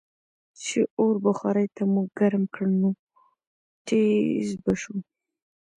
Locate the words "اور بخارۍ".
0.99-1.67